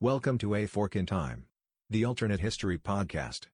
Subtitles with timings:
[0.00, 1.46] Welcome to A Fork in Time,
[1.90, 3.46] the alternate history podcast.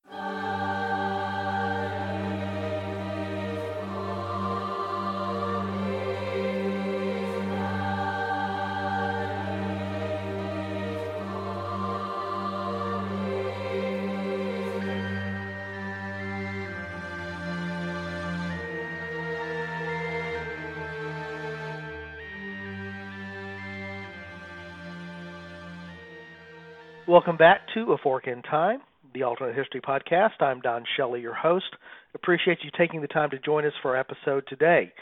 [27.25, 28.80] Welcome back to A Fork in Time,
[29.14, 30.42] the alternate history podcast.
[30.42, 31.65] I'm Don Shelley, your host.
[32.15, 34.92] Appreciate you taking the time to join us for our episode today.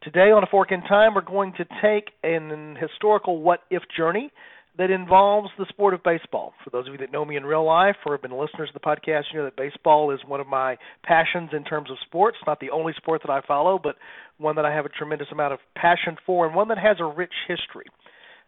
[0.00, 4.30] Today on A Fork in Time, we're going to take an historical what if journey
[4.78, 6.52] that involves the sport of baseball.
[6.62, 8.72] For those of you that know me in real life or have been listeners to
[8.72, 12.36] the podcast, you know that baseball is one of my passions in terms of sports.
[12.46, 13.96] Not the only sport that I follow, but
[14.38, 17.04] one that I have a tremendous amount of passion for and one that has a
[17.04, 17.86] rich history.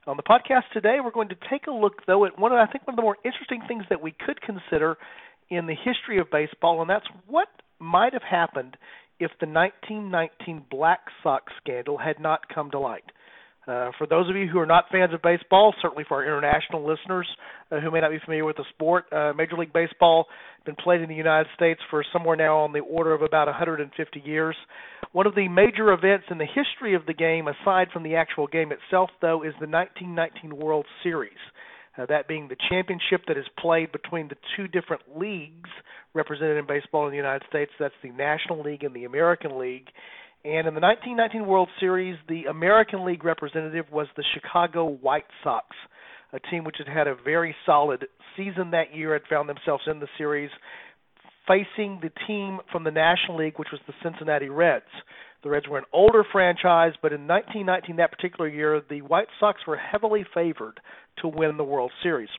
[0.07, 2.71] On the podcast today, we're going to take a look, though, at one of I
[2.71, 4.97] think one of the more interesting things that we could consider
[5.51, 7.49] in the history of baseball, and that's what
[7.81, 8.77] might have happened
[9.19, 13.11] if the 1919 Black Sox scandal had not come to light.
[13.67, 16.87] Uh, for those of you who are not fans of baseball, certainly for our international
[16.87, 17.27] listeners
[17.73, 20.27] uh, who may not be familiar with the sport, uh, Major League Baseball
[20.59, 23.49] has been played in the United States for somewhere now on the order of about
[23.49, 24.55] 150 years.
[25.11, 28.47] One of the major events in the history of the game, aside from the actual
[28.47, 31.33] game itself, though, is the 1919 World Series.
[31.99, 35.71] Uh, that being the championship that is played between the two different leagues
[36.15, 37.71] represented in baseball in the United States.
[37.81, 39.89] That's the National League and the American League.
[40.45, 45.67] And in the 1919 World Series, the American League representative was the Chicago White Sox,
[46.33, 48.07] a team which had had a very solid
[48.37, 50.51] season that year, had found themselves in the series,
[51.49, 54.85] facing the team from the National League, which was the Cincinnati Reds.
[55.43, 59.61] The Reds were an older franchise, but in 1919, that particular year, the White Sox
[59.67, 60.81] were heavily favored
[61.23, 62.31] to win the World Series.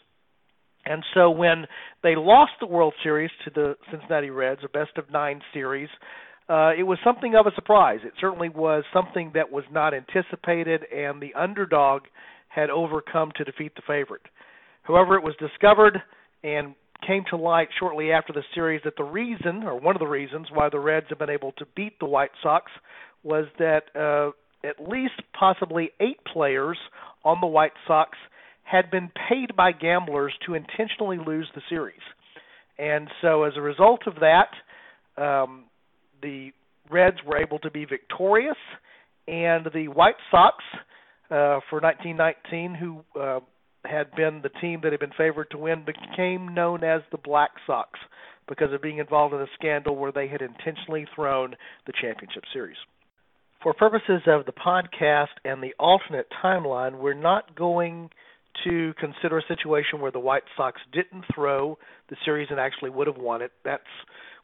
[0.86, 1.66] And so when
[2.03, 5.90] they lost the World Series to the Cincinnati Reds, a best of nine series,
[6.50, 8.00] uh, it was something of a surprise.
[8.03, 12.03] It certainly was something that was not anticipated, and the underdog
[12.47, 14.22] had overcome to defeat the favorite.
[14.84, 16.02] However, it was discovered
[16.44, 16.74] and
[17.06, 20.47] came to light shortly after the series that the reason, or one of the reasons,
[20.52, 22.72] why the Reds have been able to beat the White Sox
[23.24, 24.31] was that uh,
[24.68, 26.78] at least possibly eight players
[27.24, 28.18] on the White Sox
[28.64, 32.02] had been paid by gamblers to intentionally lose the series.
[32.78, 35.66] And so, as a result of that, um,
[36.22, 36.51] the
[36.89, 38.57] Reds were able to be victorious,
[39.28, 40.55] and the White Sox
[41.29, 43.39] uh, for 1919, who uh,
[43.83, 47.51] had been the team that had been favored to win, became known as the Black
[47.66, 47.89] Sox
[48.47, 51.55] because of being involved in a scandal where they had intentionally thrown
[51.85, 52.78] the championship series.
[53.61, 58.09] For purposes of the podcast and the alternate timeline, we're not going
[58.63, 61.78] to consider a situation where the White Sox didn't throw
[62.09, 63.51] the series and actually would have won it.
[63.66, 63.84] That's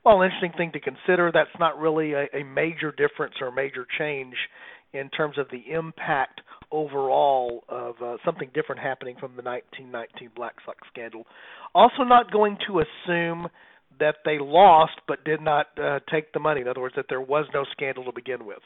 [0.04, 1.32] well, interesting thing to consider.
[1.34, 4.36] That's not really a, a major difference or a major change
[4.94, 6.42] in terms of the impact
[6.72, 11.26] overall of uh, something different happening from the 1919 Black Sox scandal.
[11.74, 13.48] Also, not going to assume
[14.00, 16.62] that they lost but did not uh, take the money.
[16.62, 18.62] In other words, that there was no scandal to begin with.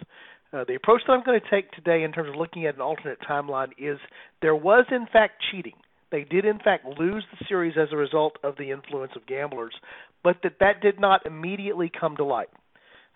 [0.54, 2.82] Uh, the approach that I'm going to take today in terms of looking at an
[2.82, 4.00] alternate timeline is
[4.42, 5.74] there was, in fact, cheating.
[6.12, 9.74] They did, in fact, lose the series as a result of the influence of gamblers,
[10.24, 12.50] but that that did not immediately come to light.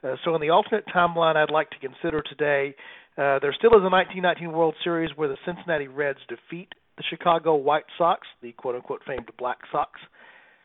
[0.03, 2.75] Uh, so, in the alternate timeline, I'd like to consider today,
[3.17, 7.55] uh, there still is a 1919 World Series where the Cincinnati Reds defeat the Chicago
[7.55, 9.99] White Sox, the quote unquote famed Black Sox.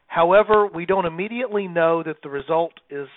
[0.06, 3.08] However, we don't immediately know that the result is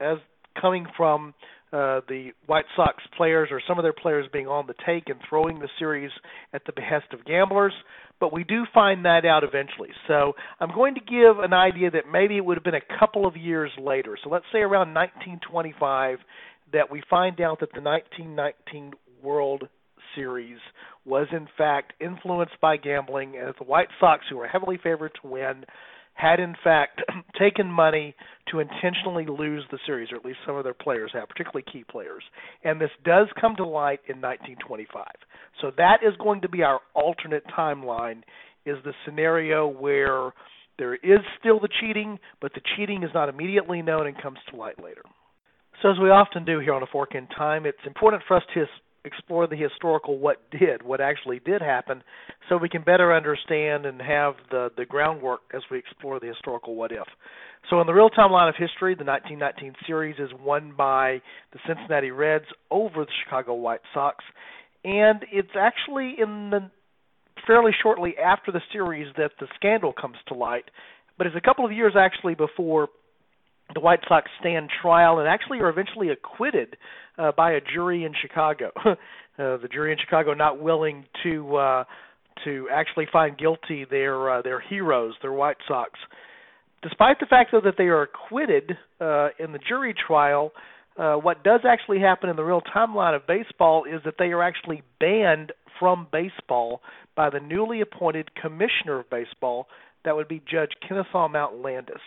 [0.00, 0.18] as
[0.60, 1.34] coming from
[1.72, 5.18] uh, the White Sox players or some of their players being on the take and
[5.28, 6.10] throwing the series
[6.52, 7.72] at the behest of gamblers,
[8.20, 9.90] but we do find that out eventually.
[10.06, 13.26] So I'm going to give an idea that maybe it would have been a couple
[13.26, 14.16] of years later.
[14.22, 16.18] So let's say around 1925
[16.72, 19.68] that we find out that the 1919 World
[20.14, 20.58] Series
[21.04, 25.28] was in fact influenced by gambling, and the White Sox, who were heavily favored to
[25.28, 25.64] win,
[26.16, 27.02] had in fact
[27.38, 28.14] taken money
[28.50, 31.84] to intentionally lose the series, or at least some of their players have, particularly key
[31.88, 32.22] players.
[32.64, 35.04] And this does come to light in 1925.
[35.60, 38.22] So that is going to be our alternate timeline
[38.64, 40.32] is the scenario where
[40.78, 44.56] there is still the cheating, but the cheating is not immediately known and comes to
[44.56, 45.02] light later.
[45.82, 48.42] So as we often do here on a fork in time, it's important for us
[48.54, 48.64] to
[49.06, 52.02] explore the historical what did, what actually did happen,
[52.48, 56.74] so we can better understand and have the, the groundwork as we explore the historical
[56.74, 57.06] what if.
[57.70, 61.20] So, in the real time line of history, the 1919 series is won by
[61.52, 64.24] the Cincinnati Reds over the Chicago White Sox,
[64.84, 66.70] and it's actually in the
[67.46, 70.64] fairly shortly after the series that the scandal comes to light,
[71.18, 72.88] but it's a couple of years actually before
[73.74, 76.76] the White Sox stand trial and actually are eventually acquitted
[77.18, 78.70] uh, by a jury in Chicago.
[78.84, 78.94] uh,
[79.36, 81.84] the jury in Chicago not willing to uh,
[82.44, 85.92] to actually find guilty their uh, their heroes, their White Sox.
[86.82, 90.52] Despite the fact though that they are acquitted uh, in the jury trial,
[90.98, 94.42] uh, what does actually happen in the real timeline of baseball is that they are
[94.42, 96.80] actually banned from baseball
[97.14, 99.66] by the newly appointed commissioner of baseball,
[100.06, 102.00] that would be Judge Kenesaw Mountain Landis.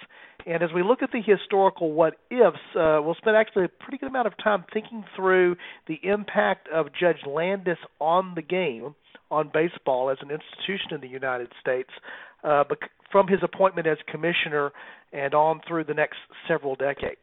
[0.48, 3.98] And as we look at the historical what ifs, uh, we'll spend actually a pretty
[3.98, 5.58] good amount of time thinking through
[5.88, 8.96] the impact of Judge Landis on the game,
[9.30, 11.90] on baseball as an institution in the United States,
[12.44, 12.64] uh,
[13.12, 14.72] from his appointment as commissioner
[15.12, 16.18] and on through the next
[16.48, 17.22] several decades.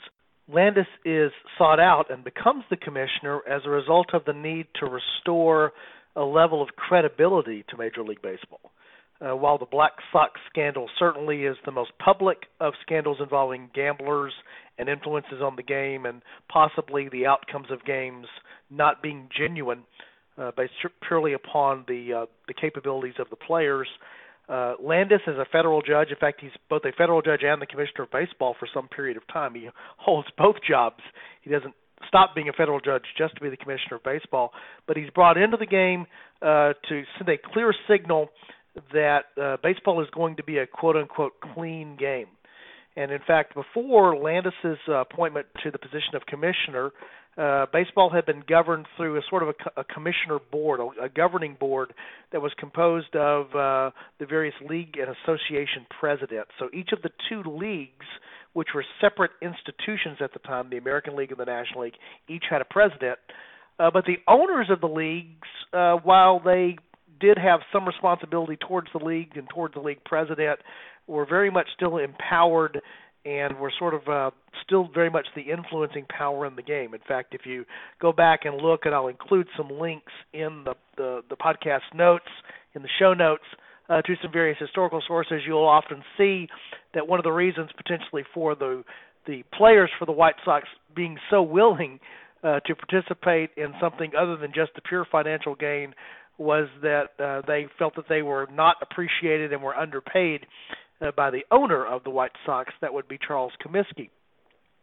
[0.53, 4.87] Landis is sought out and becomes the commissioner as a result of the need to
[4.87, 5.73] restore
[6.15, 8.61] a level of credibility to Major League Baseball.
[9.21, 14.33] Uh, while the Black Sox scandal certainly is the most public of scandals involving gamblers
[14.79, 16.21] and influences on the game, and
[16.51, 18.27] possibly the outcomes of games
[18.71, 19.85] not being genuine
[20.39, 20.73] uh, based
[21.07, 23.89] purely upon the uh, the capabilities of the players.
[24.49, 26.09] Uh, Landis is a federal judge.
[26.11, 29.17] In fact, he's both a federal judge and the commissioner of baseball for some period
[29.17, 29.55] of time.
[29.55, 31.01] He holds both jobs.
[31.43, 31.75] He doesn't
[32.07, 34.53] stop being a federal judge just to be the commissioner of baseball,
[34.87, 36.07] but he's brought into the game
[36.43, 38.29] uh, to send a clear signal
[38.93, 42.27] that uh, baseball is going to be a quote unquote clean game.
[42.97, 46.93] And in fact, before Landis's uh, appointment to the position of commissioner,
[47.37, 51.09] uh, baseball had been governed through a sort of a, a commissioner board, a, a
[51.11, 51.93] governing board
[52.33, 56.51] that was composed of uh, the various league and association presidents.
[56.59, 58.07] So each of the two leagues,
[58.55, 62.45] which were separate institutions at the time, the American League and the National League, each
[62.49, 63.19] had a president.
[63.79, 66.79] Uh, but the owners of the leagues, uh, while they
[67.21, 70.61] did have some responsibility towards the league and towards the league president
[71.07, 72.81] were very much still empowered
[73.25, 74.31] and were sort of uh,
[74.65, 76.95] still very much the influencing power in the game.
[76.95, 77.65] In fact, if you
[78.01, 82.29] go back and look, and I'll include some links in the the, the podcast notes
[82.75, 83.43] in the show notes
[83.89, 86.49] uh, to some various historical sources, you'll often see
[86.95, 88.85] that one of the reasons potentially for the
[89.27, 91.99] the players for the White Sox being so willing
[92.45, 95.95] uh, to participate in something other than just the pure financial gain
[96.39, 100.47] was that uh, they felt that they were not appreciated and were underpaid
[101.01, 104.11] uh, by the owner of the White Sox, that would be Charles Comiskey.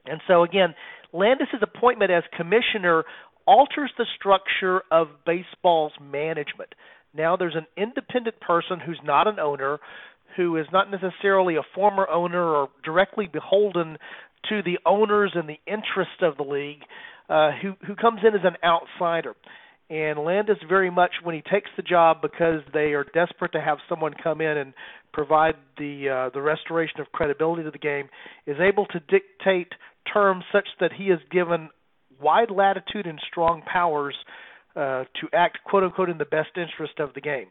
[0.06, 0.76] And so again,
[1.12, 3.04] Landis's appointment as commissioner
[3.46, 6.74] alters the structure of baseball's management.
[7.14, 9.80] Now there's an independent person who's not an owner,
[10.36, 13.98] who is not necessarily a former owner or directly beholden
[14.50, 16.82] to the owners and the interests of the league,
[17.30, 19.36] uh, who who comes in as an outsider.
[19.94, 23.78] And Landis very much when he takes the job because they are desperate to have
[23.88, 24.74] someone come in and
[25.14, 28.10] provide the uh, the restoration of credibility to the game,
[28.48, 29.72] is able to dictate
[30.12, 31.70] terms such that he is given
[32.20, 34.16] wide latitude and strong powers
[34.76, 37.50] uh, to act quote unquote in the best interest of the game.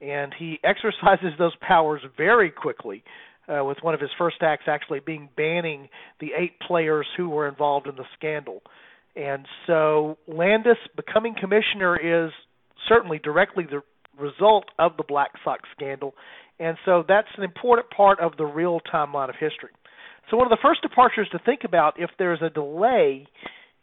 [0.00, 3.04] And he exercises those powers very quickly.
[3.48, 5.88] Uh, with one of his first acts actually being banning
[6.20, 8.62] the eight players who were involved in the scandal.
[9.14, 12.32] And so Landis becoming commissioner is
[12.88, 13.82] certainly directly the
[14.18, 16.14] result of the Black Sox scandal.
[16.58, 19.70] And so that's an important part of the real timeline of history.
[20.30, 23.26] So one of the first departures to think about if there's a delay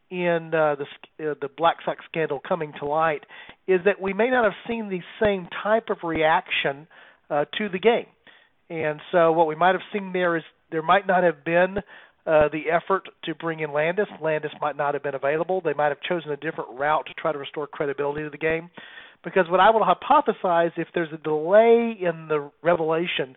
[0.09, 3.24] in uh, the uh, the Black Sox scandal coming to light
[3.67, 6.88] is that we may not have seen the same type of reaction
[7.29, 8.07] uh, to the game.
[8.69, 11.77] And so what we might have seen there is there might not have been
[12.29, 14.05] uh, the effort to bring in Landis.
[14.21, 15.62] Landis might not have been available.
[15.62, 18.69] They might have chosen a different route to try to restore credibility to the game.
[19.24, 23.36] Because what I will hypothesize, if there's a delay in the revelation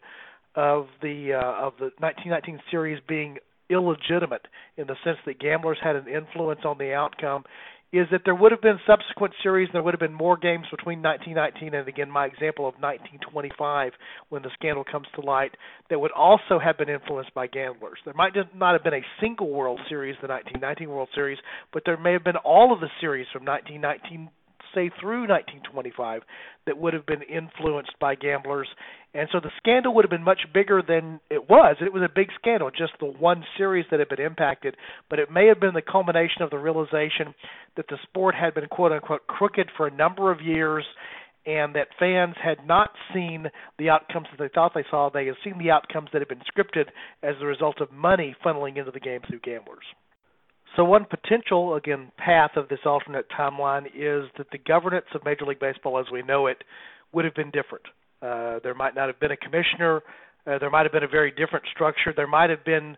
[0.54, 3.38] of the uh, of the 1919 series being
[3.70, 4.46] illegitimate
[4.76, 7.44] in the sense that gamblers had an influence on the outcome,
[7.92, 10.64] is that there would have been subsequent series, and there would have been more games
[10.70, 13.92] between 1919 and again my example of 1925
[14.30, 15.52] when the scandal comes to light
[15.90, 17.98] that would also have been influenced by gamblers.
[18.04, 21.38] There might not have been a single World Series, the 1919 World Series,
[21.72, 24.30] but there may have been all of the series from 1919
[24.74, 26.22] say through 1925
[26.66, 28.68] that would have been influenced by gamblers.
[29.14, 31.76] And so the scandal would have been much bigger than it was.
[31.80, 34.76] It was a big scandal just the one series that had been impacted.
[35.10, 37.34] But it may have been the culmination of the realization
[37.76, 40.84] that the sport had been quote unquote crooked for a number of years
[41.44, 43.46] and that fans had not seen
[43.78, 45.10] the outcomes that they thought they saw.
[45.10, 46.86] They had seen the outcomes that had been scripted
[47.22, 49.84] as a result of money funneling into the game through gamblers
[50.76, 55.44] so one potential, again, path of this alternate timeline is that the governance of Major
[55.44, 56.64] League Baseball as we know it
[57.12, 57.84] would have been different.
[58.22, 60.02] Uh, there might not have been a commissioner.
[60.46, 62.12] Uh, there might have been a very different structure.
[62.16, 62.96] There might have been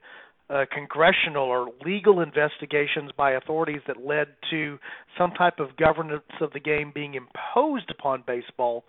[0.50, 4.78] uh, congressional or legal investigations by authorities that led to
[5.18, 8.84] some type of governance of the game being imposed upon baseball,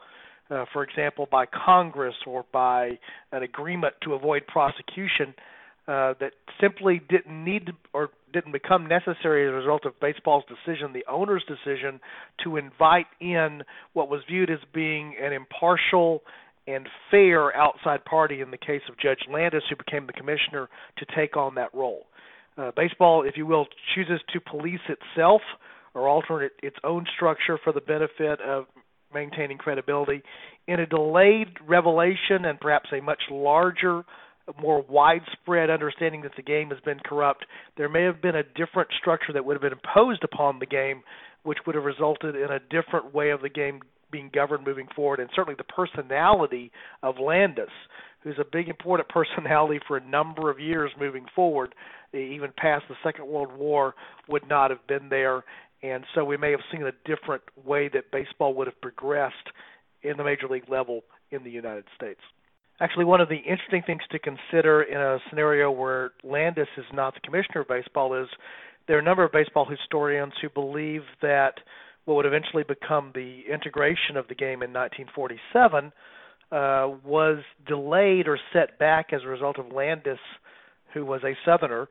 [0.52, 3.00] uh, for example, by Congress or by
[3.32, 5.42] an agreement to avoid prosecution uh,
[5.88, 10.94] that simply didn't need to, or didn't become necessary as a result of baseball's decision,
[10.94, 12.00] the owner's decision,
[12.44, 13.62] to invite in
[13.94, 16.22] what was viewed as being an impartial
[16.68, 21.06] and fair outside party in the case of Judge Landis, who became the commissioner, to
[21.16, 22.08] take on that role.
[22.58, 25.42] Uh, baseball, if you will, chooses to police itself
[25.94, 28.66] or alter its own structure for the benefit of
[29.14, 30.22] maintaining credibility.
[30.68, 34.04] In a delayed revelation and perhaps a much larger,
[34.62, 37.46] more widespread understanding that the game has been corrupt,
[37.78, 41.02] there may have been a different structure that would have been imposed upon the game,
[41.44, 45.20] which would have resulted in a different way of the game being governed moving forward,
[45.20, 46.72] and certainly the personality
[47.04, 47.70] of Landis,
[48.22, 51.74] who's a big important personality for a number of years moving forward,
[52.14, 53.96] even past the Second World War,
[54.30, 55.44] would not have been there,
[55.84, 59.36] and so we may have seen a different way that baseball would have progressed
[60.02, 62.22] in the major league level in the United States.
[62.82, 67.14] Actually, one of the interesting things to consider in a scenario where Landis is not
[67.14, 68.28] the commissioner of baseball is
[68.88, 71.54] there are a number of baseball historians who believe that
[72.04, 75.92] what would eventually become the integration of the game in 1947
[76.52, 80.20] uh, was delayed or set back as a result of Landis,
[80.94, 81.88] who was a Southerner,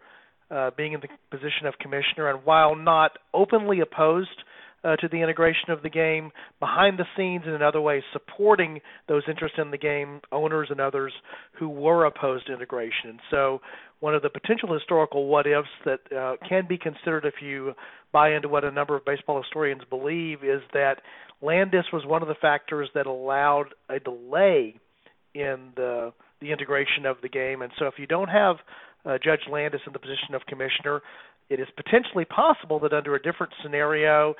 [0.50, 4.44] uh, being in the position of commissioner, and while not openly opposed
[4.84, 8.80] uh, to the integration of the game behind the scenes and in other ways supporting
[9.08, 11.12] those interested in the game, owners and others
[11.58, 13.10] who were opposed to integration.
[13.10, 13.60] And so,
[14.00, 17.72] one of the potential historical what ifs that uh, can be considered if you
[18.12, 20.96] buy into what a number of baseball historians believe is that
[21.40, 24.76] Landis was one of the factors that allowed a delay
[25.34, 27.62] in the the integration of the game.
[27.62, 28.56] And so, if you don't have
[29.06, 31.00] uh, Judge Landis in the position of commissioner,
[31.50, 34.34] it is potentially possible that under a different scenario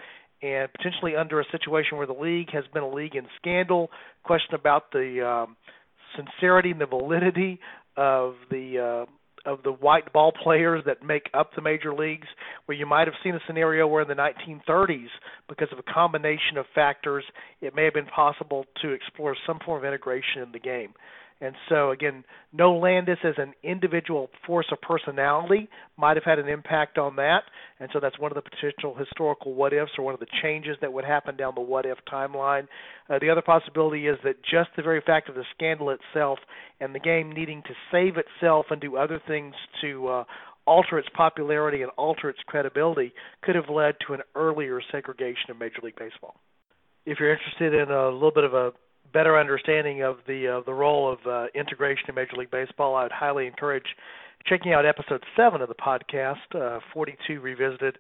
[0.45, 3.91] and potentially under a situation where the league has been a league in scandal,
[4.25, 5.57] question about the um,
[6.15, 7.59] sincerity and the validity
[7.97, 12.27] of the uh, of the white ball players that make up the major leagues,
[12.65, 15.09] where you might have seen a scenario where in the 1930s,
[15.51, 17.25] because of a combination of factors,
[17.61, 20.95] it may have been possible to explore some form of integration in the game.
[21.41, 26.49] And so, again, no Landis as an individual force of personality might have had an
[26.49, 27.41] impact on that.
[27.81, 30.77] And so, that's one of the potential historical what ifs or one of the changes
[30.81, 32.67] that would happen down the what if timeline.
[33.11, 36.39] Uh, the other possibility is that just the very fact of the scandal itself
[36.81, 40.25] and the game needing to save itself and do other things to uh,
[40.67, 43.13] alter its popularity and alter its credibility
[43.43, 46.37] could have led to an earlier segregation of Major League Baseball.
[47.07, 48.73] If you're interested in a little bit of a
[49.15, 53.05] better understanding of the uh, the role of uh, integration in Major League Baseball, I
[53.05, 53.87] would highly encourage
[54.47, 57.97] checking out episode seven of the podcast, uh, 42 revisited,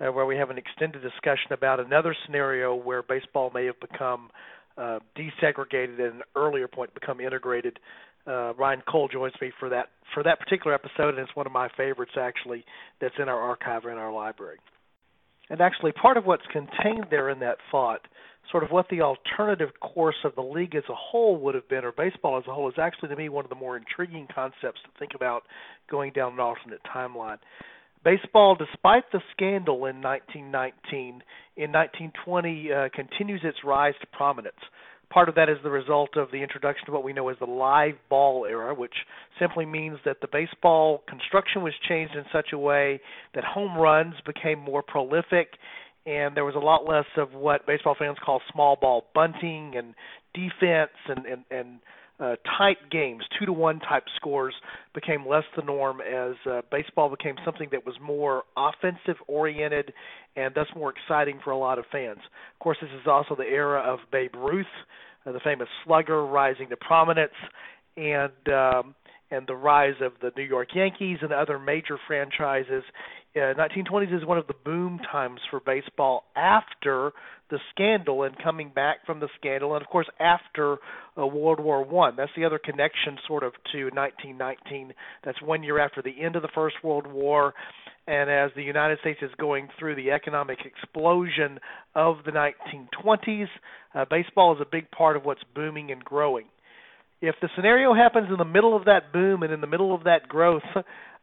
[0.00, 4.28] uh, where we have an extended discussion about another scenario where baseball may have become
[4.76, 7.78] uh, desegregated at an earlier point, become integrated.
[8.26, 11.52] Uh, Ryan Cole joins me for that for that particular episode, and it's one of
[11.52, 12.64] my favorites actually.
[13.00, 14.58] That's in our archive or in our library.
[15.48, 18.00] And actually, part of what's contained there in that thought
[18.50, 21.84] sort of what the alternative course of the league as a whole would have been,
[21.84, 24.80] or baseball as a whole, is actually to me one of the more intriguing concepts
[24.84, 25.42] to think about
[25.90, 27.38] going down an alternate timeline.
[28.04, 31.22] Baseball, despite the scandal in 1919,
[31.56, 34.54] in 1920 uh, continues its rise to prominence.
[35.10, 37.46] Part of that is the result of the introduction of what we know as the
[37.46, 38.94] live ball era, which
[39.38, 43.00] simply means that the baseball construction was changed in such a way
[43.34, 45.48] that home runs became more prolific
[46.06, 49.94] and there was a lot less of what baseball fans call small ball bunting and
[50.34, 51.80] defense and and, and
[52.18, 54.54] uh, tight games, two to one type scores
[54.94, 59.92] became less the norm as uh, baseball became something that was more offensive oriented
[60.34, 62.20] and thus more exciting for a lot of fans.
[62.54, 64.64] Of course, this is also the era of Babe Ruth,
[65.26, 67.32] uh, the famous slugger, rising to prominence,
[67.98, 68.94] and um,
[69.30, 72.84] and the rise of the New York Yankees and other major franchises
[73.36, 77.12] uh, 1920s is one of the boom times for baseball after
[77.50, 80.78] the scandal and coming back from the scandal, and of course after
[81.18, 82.14] uh, World War One.
[82.16, 84.92] That's the other connection, sort of, to 1919.
[85.24, 87.54] That's one year after the end of the First World War,
[88.08, 91.58] and as the United States is going through the economic explosion
[91.94, 93.46] of the 1920s,
[93.94, 96.46] uh, baseball is a big part of what's booming and growing.
[97.20, 100.04] If the scenario happens in the middle of that boom and in the middle of
[100.04, 100.62] that growth,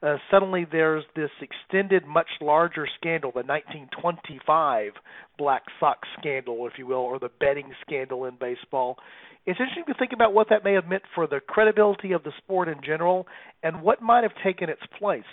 [0.03, 4.91] uh, suddenly there's this extended, much larger scandal, the 1925
[5.37, 8.97] Black Sox scandal, if you will, or the betting scandal in baseball.
[9.45, 12.31] It's interesting to think about what that may have meant for the credibility of the
[12.37, 13.27] sport in general
[13.61, 15.23] and what might have taken its place.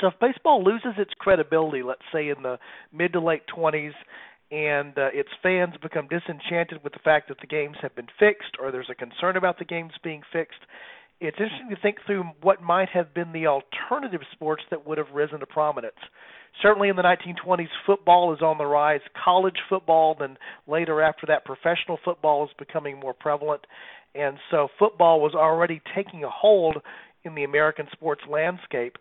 [0.00, 2.58] So if baseball loses its credibility, let's say in the
[2.92, 3.92] mid to late 20s,
[4.52, 8.56] and uh, its fans become disenchanted with the fact that the games have been fixed
[8.60, 10.60] or there's a concern about the games being fixed,
[11.20, 15.06] it's interesting to think through what might have been the alternative sports that would have
[15.14, 15.96] risen to prominence.
[16.60, 19.00] Certainly in the 1920s, football is on the rise.
[19.24, 23.62] College football, then later after that, professional football is becoming more prevalent.
[24.14, 26.76] And so football was already taking a hold
[27.24, 28.98] in the American sports landscape.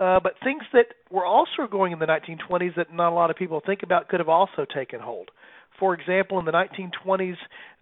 [0.00, 3.36] Uh, but things that were also going in the 1920s that not a lot of
[3.36, 5.30] people think about could have also taken hold.
[5.78, 7.36] For example, in the 1920s,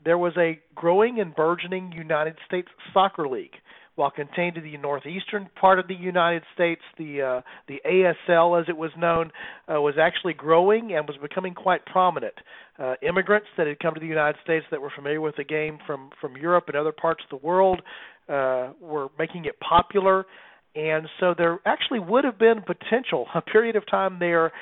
[0.05, 3.55] there was a growing and burgeoning United States Soccer League.
[3.95, 8.69] While contained in the northeastern part of the United States, the uh, the ASL, as
[8.69, 9.33] it was known,
[9.69, 12.35] uh, was actually growing and was becoming quite prominent.
[12.79, 15.79] Uh, immigrants that had come to the United States that were familiar with the game
[15.85, 17.83] from from Europe and other parts of the world
[18.29, 20.27] uh, were making it popular
[20.75, 24.53] and so there actually would have been potential, a period of time there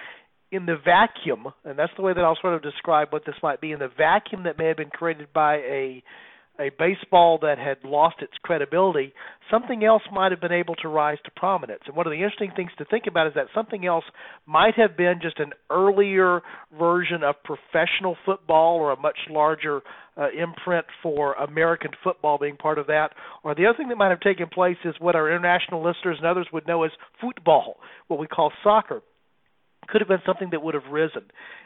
[0.52, 3.60] in the vacuum, and that's the way that I'll sort of describe what this might
[3.60, 6.02] be in the vacuum that may have been created by a
[6.58, 9.12] a baseball that had lost its credibility,
[9.50, 11.82] something else might have been able to rise to prominence.
[11.86, 14.04] And one of the interesting things to think about is that something else
[14.46, 16.40] might have been just an earlier
[16.78, 19.82] version of professional football or a much larger
[20.16, 23.10] uh, imprint for American football being part of that.
[23.44, 26.26] Or the other thing that might have taken place is what our international listeners and
[26.26, 27.76] others would know as football,
[28.08, 29.02] what we call soccer
[29.88, 31.22] could have been something that would have risen.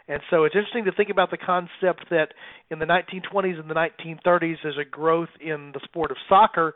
[0.08, 2.28] And so it's interesting to think about the concept that
[2.70, 6.74] in the 1920s and the 1930s there's a growth in the sport of soccer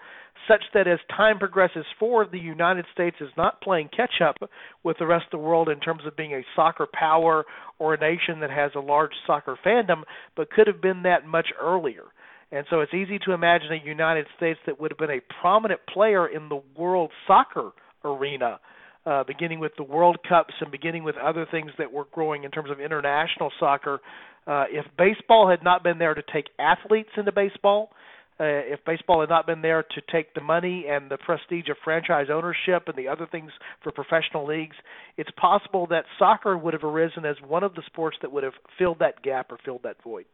[0.49, 4.37] such that as time progresses forward the United States is not playing catch up
[4.83, 7.45] with the rest of the world in terms of being a soccer power
[7.79, 10.03] or a nation that has a large soccer fandom
[10.37, 12.05] but could have been that much earlier.
[12.53, 15.81] And so it's easy to imagine a United States that would have been a prominent
[15.93, 17.73] player in the world soccer
[18.05, 18.61] arena
[19.07, 22.51] uh, beginning with the World Cups and beginning with other things that were growing in
[22.51, 24.01] terms of international soccer.
[24.47, 27.95] Uh, if baseball had not been there to take athletes into baseball, uh,
[28.41, 31.77] Uh, if baseball had not been there to take the money and the prestige of
[31.85, 34.75] franchise ownership and the other things for professional leagues,
[35.17, 38.55] it's possible that soccer would have arisen as one of the sports that would have
[38.77, 40.25] filled that gap or filled that void.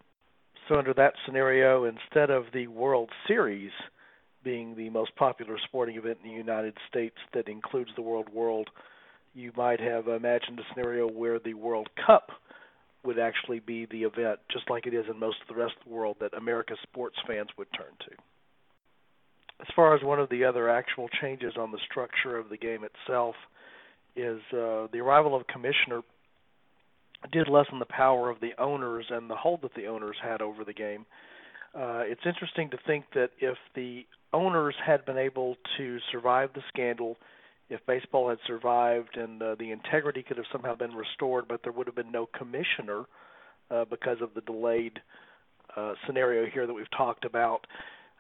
[0.67, 3.73] So, under that scenario, instead of the World Series,
[4.43, 8.71] being the most popular sporting event in the United States that includes the World World,
[9.35, 12.31] you might have imagined a scenario where the World Cup
[13.05, 15.89] would actually be the event, just like it is in most of the rest of
[15.89, 18.11] the world, that America's sports fans would turn to.
[19.61, 22.81] As far as one of the other actual changes on the structure of the game
[22.85, 23.35] itself,
[24.17, 26.03] is uh, the arrival of commissioner
[27.33, 30.65] did lessen the power of the owners and the hold that the owners had over
[30.65, 31.05] the game.
[31.75, 36.63] Uh, it's interesting to think that if the owners had been able to survive the
[36.69, 37.17] scandal,
[37.71, 41.73] if baseball had survived and uh, the integrity could have somehow been restored, but there
[41.73, 43.05] would have been no commissioner
[43.71, 45.01] uh, because of the delayed
[45.77, 47.67] uh, scenario here that we've talked about.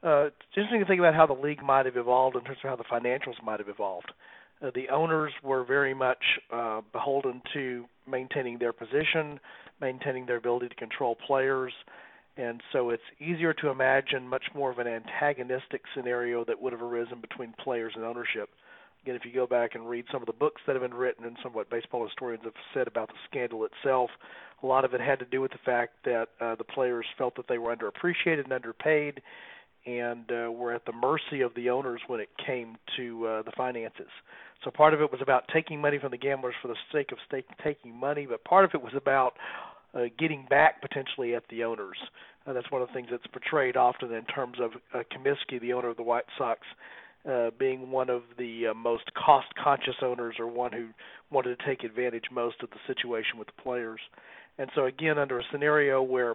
[0.02, 2.70] Uh, it's interesting to think about how the league might have evolved in terms of
[2.70, 4.12] how the financials might have evolved.
[4.64, 9.40] Uh, the owners were very much uh, beholden to maintaining their position,
[9.80, 11.72] maintaining their ability to control players,
[12.36, 16.82] and so it's easier to imagine much more of an antagonistic scenario that would have
[16.82, 18.48] arisen between players and ownership.
[19.02, 21.24] Again, if you go back and read some of the books that have been written
[21.24, 24.10] and some of what baseball historians have said about the scandal itself,
[24.62, 27.34] a lot of it had to do with the fact that uh, the players felt
[27.36, 29.22] that they were underappreciated and underpaid,
[29.86, 33.52] and uh, were at the mercy of the owners when it came to uh, the
[33.56, 34.10] finances.
[34.62, 37.18] So part of it was about taking money from the gamblers for the sake of
[37.26, 39.32] stake, taking money, but part of it was about
[39.94, 41.96] uh, getting back potentially at the owners.
[42.46, 45.72] Uh, that's one of the things that's portrayed often in terms of uh, Comiskey, the
[45.72, 46.60] owner of the White Sox,
[47.28, 50.88] uh, being one of the uh, most cost-conscious owners, or one who
[51.30, 54.00] wanted to take advantage most of the situation with the players.
[54.58, 56.34] And so, again, under a scenario where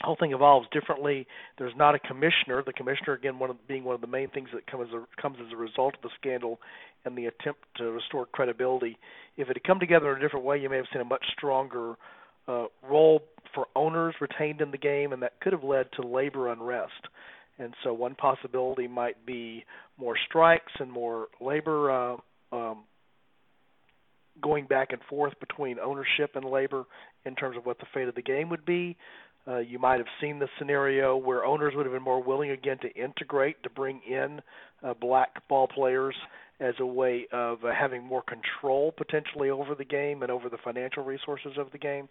[0.00, 1.28] the whole thing evolves differently.
[1.58, 2.62] There's not a commissioner.
[2.66, 5.22] The commissioner, again, one of, being one of the main things that comes as a,
[5.22, 6.58] comes as a result of the scandal
[7.04, 8.98] and the attempt to restore credibility.
[9.36, 11.24] If it had come together in a different way, you may have seen a much
[11.36, 11.94] stronger
[12.48, 13.22] uh, role
[13.54, 16.92] for owners retained in the game, and that could have led to labor unrest.
[17.58, 19.64] And so, one possibility might be
[19.98, 22.16] more strikes and more labor uh,
[22.50, 22.84] um,
[24.40, 26.84] going back and forth between ownership and labor
[27.24, 28.96] in terms of what the fate of the game would be.
[29.46, 32.78] Uh, you might have seen the scenario where owners would have been more willing again
[32.78, 34.40] to integrate, to bring in
[34.84, 36.14] uh, black ball players
[36.60, 40.58] as a way of uh, having more control potentially over the game and over the
[40.62, 42.08] financial resources of the game.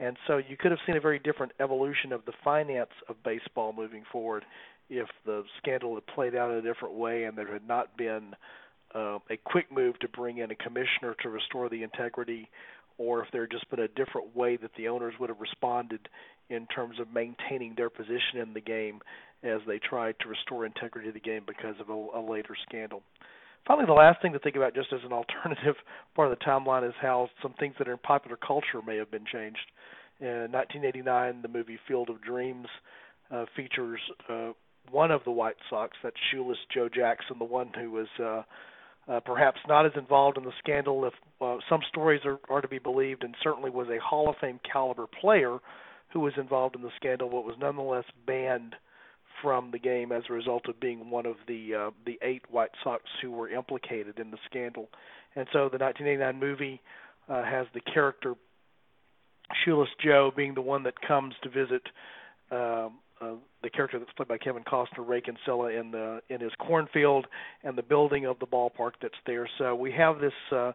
[0.00, 3.72] And so you could have seen a very different evolution of the finance of baseball
[3.72, 4.44] moving forward
[4.88, 8.34] if the scandal had played out in a different way and there had not been
[8.94, 12.48] uh, a quick move to bring in a commissioner to restore the integrity,
[12.98, 16.08] or if there had just been a different way that the owners would have responded
[16.50, 19.00] in terms of maintaining their position in the game
[19.42, 23.02] as they tried to restore integrity to the game because of a, a later scandal.
[23.66, 25.74] Finally, the last thing to think about, just as an alternative
[26.14, 29.10] part of the timeline, is how some things that are in popular culture may have
[29.10, 29.72] been changed.
[30.20, 32.66] In 1989, the movie Field of Dreams
[33.30, 34.52] uh, features uh,
[34.90, 38.42] one of the White Sox, that's shoeless Joe Jackson, the one who was uh,
[39.10, 42.68] uh, perhaps not as involved in the scandal, if uh, some stories are, are to
[42.68, 45.58] be believed, and certainly was a Hall of Fame caliber player
[46.12, 48.76] who was involved in the scandal, but was nonetheless banned
[49.42, 52.70] from the game as a result of being one of the uh, the eight White
[52.82, 54.88] Sox who were implicated in the scandal.
[55.36, 56.80] And so the 1989 movie
[57.28, 58.34] uh, has the character
[59.64, 61.82] Shoeless Joe being the one that comes to visit
[62.50, 66.52] um, uh, the character that's played by Kevin Costner, Ray Kinsella, in the in his
[66.58, 67.26] cornfield
[67.62, 69.48] and the building of the ballpark that's there.
[69.58, 70.72] So we have this uh,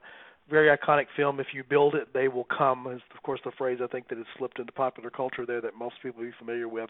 [0.49, 1.39] very iconic film.
[1.39, 2.87] If you build it, they will come.
[2.87, 5.75] Is of course the phrase I think that has slipped into popular culture there that
[5.77, 6.89] most people be familiar with,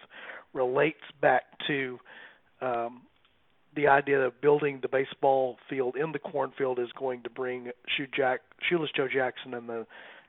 [0.54, 2.00] relates back to
[2.62, 3.02] um,
[3.76, 8.08] the idea of building the baseball field in the cornfield is going to bring Shoe
[8.16, 9.86] Jack, Shoeless Joe Jackson and the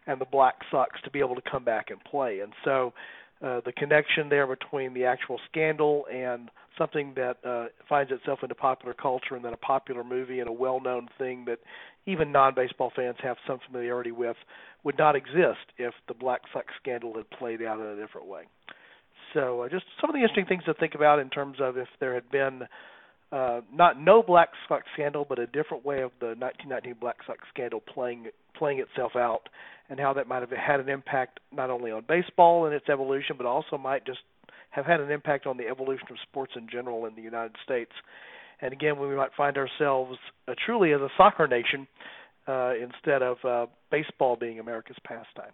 [0.07, 2.41] and the Black Sox to be able to come back and play.
[2.41, 2.93] And so
[3.43, 8.55] uh, the connection there between the actual scandal and something that uh, finds itself into
[8.55, 11.59] popular culture and then a popular movie and a well-known thing that
[12.07, 14.37] even non-baseball fans have some familiarity with
[14.85, 18.43] would not exist if the Black Sox scandal had played out in a different way.
[19.35, 21.89] So uh, just some of the interesting things to think about in terms of if
[21.99, 22.63] there had been
[23.33, 27.39] uh, not no Black Sox scandal, but a different way of the 1919 Black Sox
[27.53, 29.49] scandal playing playing itself out,
[29.89, 33.37] and how that might have had an impact not only on baseball and its evolution,
[33.37, 34.21] but also might just
[34.71, 37.93] have had an impact on the evolution of sports in general in the United States.
[38.61, 41.87] And again, we might find ourselves uh, truly as a soccer nation
[42.47, 45.53] uh, instead of uh, baseball being America's pastime.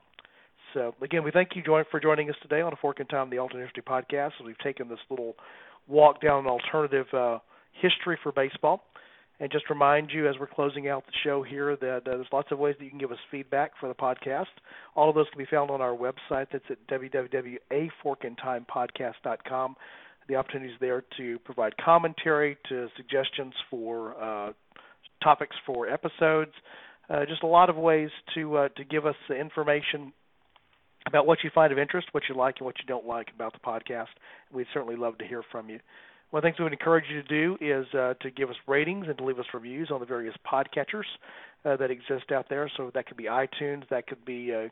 [0.75, 3.39] So again, we thank you for joining us today on a Fork in Time, the
[3.39, 4.33] Alternate History Podcast.
[4.41, 5.35] As we've taken this little
[5.87, 7.39] walk down an alternative uh,
[7.81, 8.85] history for baseball.
[9.39, 12.51] And just remind you as we're closing out the show here that uh, there's lots
[12.53, 14.47] of ways that you can give us feedback for the podcast.
[14.95, 16.47] All of those can be found on our website.
[16.53, 19.77] That's at www.aforkintimepodcast.com.
[20.29, 24.53] The opportunity is there to provide commentary, to suggestions for uh,
[25.23, 26.53] topics for episodes,
[27.09, 30.13] uh, just a lot of ways to uh, to give us the information
[31.07, 33.53] about what you find of interest, what you like, and what you don't like about
[33.53, 34.09] the podcast.
[34.53, 35.79] We'd certainly love to hear from you.
[36.31, 38.57] One of the things we would encourage you to do is uh, to give us
[38.67, 41.05] ratings and to leave us reviews on the various podcatchers
[41.65, 42.71] uh, that exist out there.
[42.77, 44.69] So that could be iTunes, that could be uh,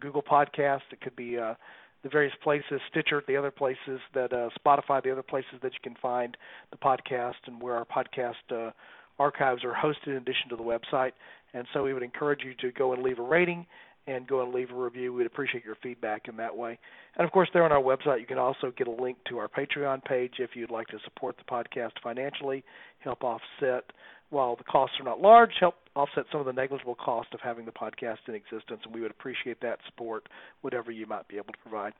[0.00, 1.54] Google Podcasts, it could be uh,
[2.02, 5.78] the various places, Stitcher, the other places that uh, Spotify, the other places that you
[5.82, 6.36] can find
[6.70, 8.70] the podcast and where our podcast uh,
[9.18, 11.12] archives are hosted in addition to the website.
[11.52, 13.66] And so we would encourage you to go and leave a rating
[14.06, 15.12] and go and leave a review.
[15.12, 16.78] We'd appreciate your feedback in that way.
[17.16, 19.48] And of course, there on our website, you can also get a link to our
[19.48, 22.64] Patreon page if you'd like to support the podcast financially,
[23.00, 23.84] help offset,
[24.30, 27.64] while the costs are not large, help offset some of the negligible cost of having
[27.64, 28.80] the podcast in existence.
[28.84, 30.28] And we would appreciate that support,
[30.62, 31.92] whatever you might be able to provide.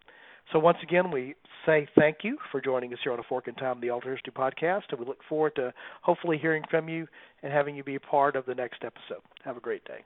[0.53, 3.55] So once again, we say thank you for joining us here on A Fork in
[3.55, 7.07] Time, the Alter History Podcast, and we look forward to hopefully hearing from you
[7.43, 9.23] and having you be a part of the next episode.
[9.45, 10.05] Have a great day.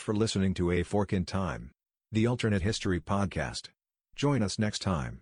[0.00, 1.70] For listening to A Fork in Time,
[2.10, 3.68] the alternate history podcast.
[4.16, 5.18] Join us next time.